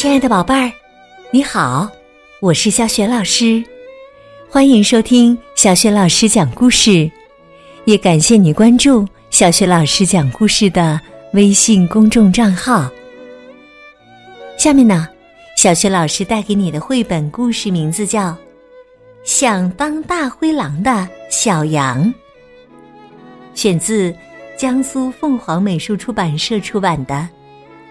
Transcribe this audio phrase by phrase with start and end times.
[0.00, 0.72] 亲爱的宝贝儿，
[1.30, 1.86] 你好，
[2.40, 3.62] 我是小雪老师，
[4.48, 7.10] 欢迎收听小雪老师讲故事，
[7.84, 10.98] 也感谢你关注小雪老师讲故事的
[11.34, 12.90] 微信公众账号。
[14.56, 15.06] 下面呢，
[15.54, 18.28] 小雪老师带给你的绘本故事名字叫
[19.22, 22.02] 《想当大灰狼的小羊》，
[23.54, 24.14] 选自
[24.56, 27.28] 江苏凤凰美术出版社出版的。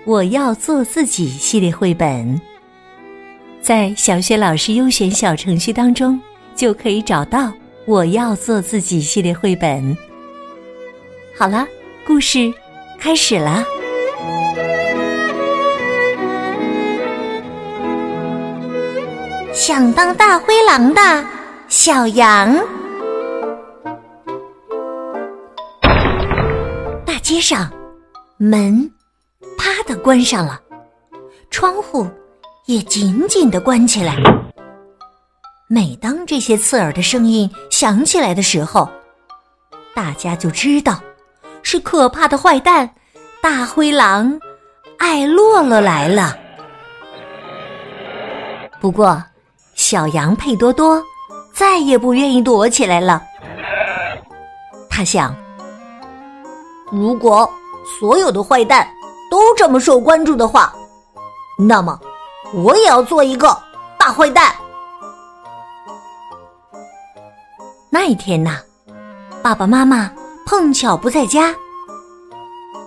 [0.06, 2.40] 我要做自己系列绘本，
[3.62, 6.20] 在小雪老师优选小程序当中
[6.56, 7.54] 就可以找到
[7.86, 9.96] 我要做自己系列绘本。
[11.38, 11.68] 好了，
[12.08, 12.52] 故事
[13.00, 13.64] 开始了。
[19.54, 21.02] 想当大灰狼的
[21.68, 22.58] 小羊，
[27.06, 27.72] 大街上
[28.38, 28.90] 门。
[29.60, 30.58] 啪的关上了，
[31.52, 32.08] 窗户
[32.66, 34.16] 也紧紧的关起来。
[35.68, 38.90] 每当这些刺耳的声音响起来的时候，
[39.94, 40.98] 大家就知道
[41.62, 42.90] 是可怕的坏蛋
[43.42, 44.40] 大灰狼
[44.98, 46.38] 艾洛洛来了。
[48.80, 49.22] 不过，
[49.76, 51.04] 小羊佩多多
[51.54, 53.22] 再也不愿意躲起来了。
[54.90, 55.36] 他想，
[56.94, 57.48] 如果
[58.00, 58.90] 所有的坏蛋。
[59.30, 60.74] 都这么受关注的话，
[61.58, 62.00] 那么
[62.54, 63.56] 我也要做一个
[63.98, 64.54] 大坏蛋。
[67.90, 68.60] 那一天呐，
[69.42, 70.12] 爸爸妈妈
[70.46, 71.56] 碰巧不在家。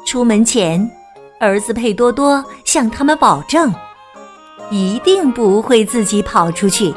[0.06, 0.90] 出门前，
[1.38, 3.72] 儿子佩多多向他们保证，
[4.70, 6.94] 一定不会自己跑出去。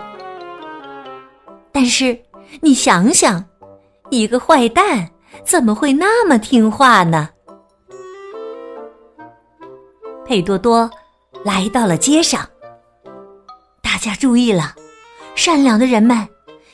[1.72, 2.18] 但是
[2.62, 3.44] 你想想，
[4.10, 5.10] 一个坏蛋
[5.44, 7.30] 怎么会那么听话呢？
[10.26, 10.90] 佩多多
[11.44, 12.44] 来到了街上，
[13.81, 14.73] 大家注意了，
[15.36, 16.27] 善良的人们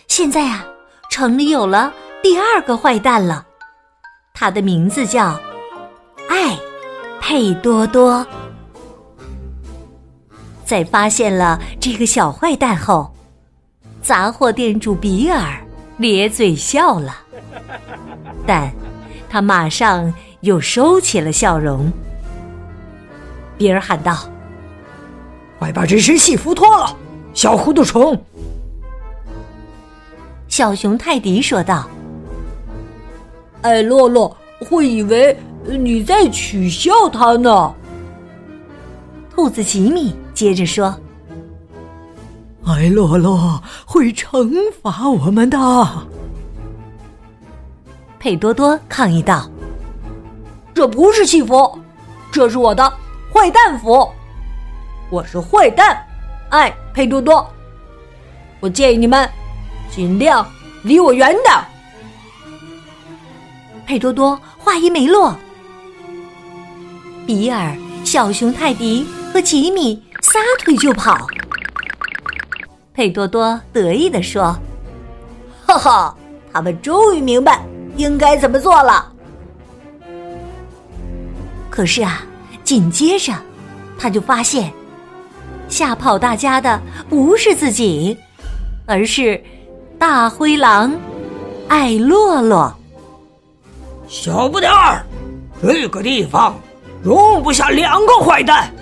[0.07, 0.65] 现在啊，
[1.09, 1.93] 城里有了
[2.23, 3.45] 第二个坏蛋了，
[4.33, 5.37] 他的名字叫
[6.29, 6.57] 爱
[7.19, 8.25] 佩多多。
[10.63, 13.13] 在发现了这个小坏蛋后，
[14.01, 15.59] 杂货店主比尔
[15.97, 17.17] 咧嘴笑了，
[18.47, 18.71] 但
[19.29, 21.91] 他马上又收起了笑容。
[23.61, 24.17] 比尔喊道
[25.59, 26.97] ：“快把这身戏服脱了，
[27.31, 28.19] 小糊涂虫！”
[30.49, 31.87] 小熊泰迪说道
[33.61, 37.71] ：“艾洛洛会以为你在取笑他呢。”
[39.29, 40.99] 兔子吉米接着说
[42.65, 44.51] ：“艾洛洛会惩
[44.81, 45.57] 罚我们的。”
[48.17, 49.47] 佩多多抗议道
[50.73, 51.77] ：“这不是戏服，
[52.31, 52.91] 这是我的。”
[53.33, 54.11] 坏蛋服，
[55.09, 56.05] 我是坏蛋，
[56.49, 57.49] 哎佩多多。
[58.59, 59.27] 我建议你们
[59.89, 60.45] 尽量
[60.83, 61.55] 离我远点。
[63.85, 65.33] 佩多多话音没落，
[67.25, 71.17] 比尔、小熊泰迪和吉米撒腿就跑。
[72.93, 74.55] 佩多多得意地说
[75.65, 76.17] ：“哈哈，
[76.51, 77.63] 他们终于明白
[77.95, 79.09] 应该怎么做了。”
[81.71, 82.25] 可是啊。
[82.71, 83.33] 紧接着，
[83.99, 84.71] 他就发现，
[85.67, 88.17] 吓跑大家的不是自己，
[88.85, 89.43] 而是
[89.99, 90.97] 大灰狼
[91.67, 92.73] 艾洛洛。
[94.07, 95.05] 小不点儿，
[95.61, 96.57] 这个地方
[97.03, 98.73] 容不下两个坏蛋，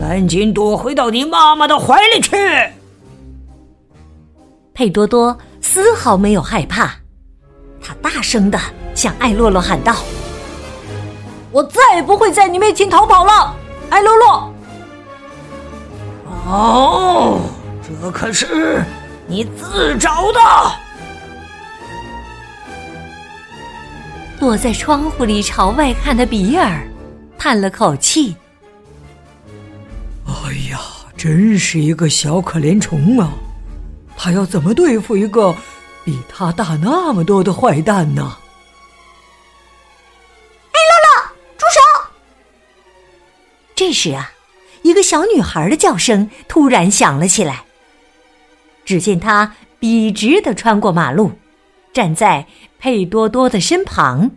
[0.00, 2.30] 赶紧躲回到你妈妈的怀里去。
[4.72, 6.90] 佩多多丝毫没有害怕，
[7.82, 8.58] 他大声的
[8.94, 9.94] 向艾洛洛喊道。
[11.54, 13.54] 我再也不会在你面前逃跑了，
[13.88, 14.52] 艾洛洛。
[16.46, 17.40] 哦，
[17.80, 18.82] 这可是
[19.28, 20.40] 你自找的。
[24.36, 26.82] 躲在窗户里朝外看的比尔
[27.38, 28.34] 叹了口气
[30.26, 30.80] ：“哎呀，
[31.16, 33.30] 真是一个小可怜虫啊！
[34.16, 35.54] 他要怎么对付一个
[36.04, 38.38] 比他大那么多的坏蛋呢？”
[43.86, 44.32] 这时啊，
[44.80, 47.64] 一个小女孩的叫声突然响了起来。
[48.86, 51.32] 只见她笔直的穿过马路，
[51.92, 52.46] 站在
[52.78, 54.30] 佩多多的身旁。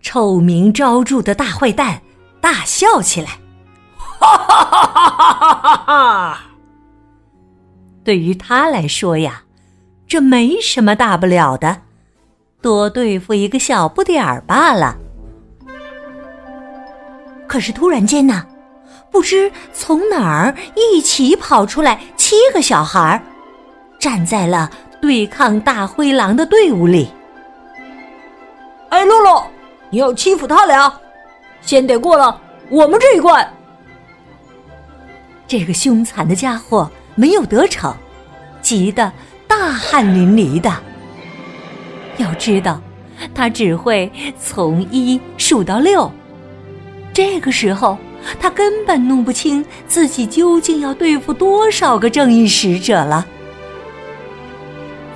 [0.00, 2.00] 臭名昭著的大坏蛋
[2.40, 3.40] 大笑起来，
[3.96, 6.40] 哈哈哈哈哈哈！
[8.04, 9.42] 对于他来说呀，
[10.06, 11.82] 这没什么大不了的，
[12.62, 14.96] 多对付一个小不点儿罢了。
[17.48, 18.46] 可是突然间呢，
[19.10, 23.20] 不不知从哪儿一起跑出来七个小孩，
[23.98, 27.10] 站在了对抗大灰狼的队伍里。
[28.90, 29.44] 哎，洛洛，
[29.90, 30.92] 你要欺负他俩，
[31.62, 32.40] 先得过了
[32.70, 33.44] 我们这一关。
[35.48, 37.92] 这个凶残的家伙没有得逞，
[38.62, 39.12] 急得
[39.48, 40.72] 大汗淋漓的。
[42.18, 42.80] 要知道，
[43.34, 44.08] 他只会
[44.38, 46.08] 从一数到六。
[47.18, 47.98] 这个时候，
[48.38, 53.26] 他根本弄不清自己究竟要对付多少个正义使者了。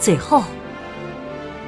[0.00, 0.42] 最后，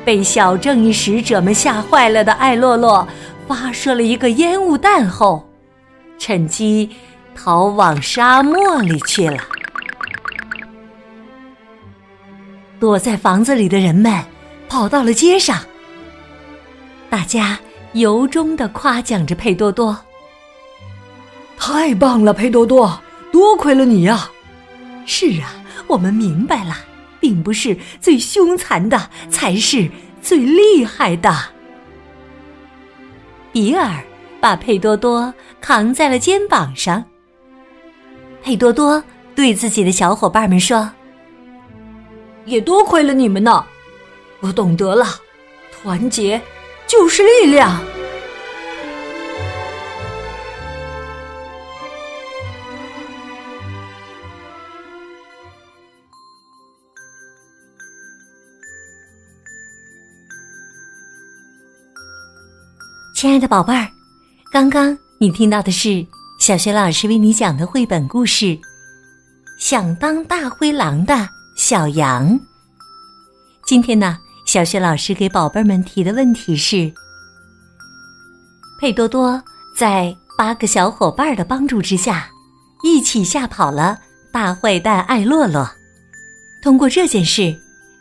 [0.05, 3.07] 被小正义使者们吓坏了的艾洛洛
[3.47, 5.49] 发射了一个烟雾弹后，
[6.19, 6.91] 趁机
[7.37, 9.39] 逃往沙漠里去了。
[12.81, 14.13] 躲在房子里的人们
[14.69, 15.61] 跑到了街上，
[17.09, 17.57] 大家
[17.93, 19.97] 由衷的夸奖着佩多多。
[21.67, 23.01] 太棒了，佩多多，
[23.33, 24.31] 多亏了你呀！
[25.07, 26.77] 是啊，我们明白了，
[27.19, 29.89] 并不是最凶残的才是
[30.21, 31.35] 最厉害的。
[33.51, 34.05] 比尔
[34.43, 37.03] 把佩多多扛在了肩膀上。
[38.43, 39.03] 佩多多
[39.35, 40.91] 对自己的小伙伴们说
[42.45, 43.65] ：“也多亏了你们呢，
[44.41, 45.07] 我懂得了，
[45.73, 46.39] 团结
[46.87, 47.83] 就是力量。”
[63.25, 63.89] 亲爱的宝贝儿，
[64.53, 66.07] 刚刚你听到的是
[66.39, 68.45] 小学老师为你讲的绘本故事
[69.59, 71.27] 《想当大灰狼的
[71.57, 72.39] 小羊》。
[73.65, 76.93] 今天呢，小学老师给宝贝们提的问题是：
[78.79, 79.43] 佩多多
[79.75, 82.29] 在八个小伙伴的帮助之下，
[82.83, 83.99] 一起吓跑了
[84.31, 85.67] 大坏蛋艾洛洛。
[86.63, 87.59] 通过这件事，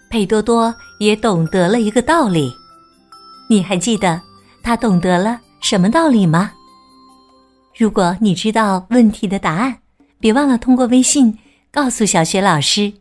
[0.09, 2.53] 佩多多也懂得了一个道理。
[3.49, 4.21] 你还记得？
[4.63, 6.53] 他懂得了什么道理吗？
[7.77, 9.75] 如果你知道问题的答案，
[10.19, 11.37] 别忘了通过微信
[11.69, 12.91] 告诉小雪老师。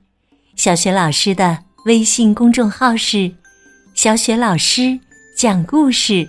[0.56, 1.56] 小雪老师的
[1.86, 3.32] 微信公众号是
[3.94, 4.98] “小雪老师
[5.36, 6.28] 讲故事”，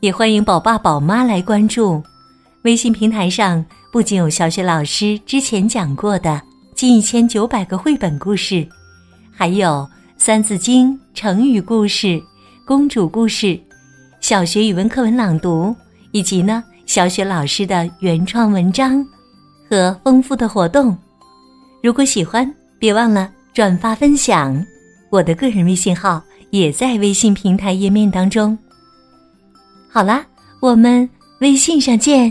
[0.00, 2.02] 也欢迎宝爸宝妈来关注。
[2.62, 6.40] 微信平台上不仅有小雪老师之前讲过的
[6.74, 8.66] 近一千九百个绘本故事，
[9.30, 9.68] 还有
[10.16, 12.22] 《三字经》成语故事、
[12.64, 13.58] 公主故事。
[14.28, 15.74] 小学语文课文朗读，
[16.12, 19.02] 以及呢小雪老师的原创文章
[19.70, 20.94] 和丰富的活动。
[21.82, 24.62] 如果喜欢，别忘了转发分享。
[25.08, 28.58] 我的个人微信号也在微信平台页面当中。
[29.90, 30.26] 好啦，
[30.60, 31.08] 我们
[31.40, 32.30] 微信上见。